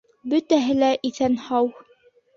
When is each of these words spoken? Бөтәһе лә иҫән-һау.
Бөтәһе 0.31 0.77
лә 0.79 0.89
иҫән-һау. 1.11 1.73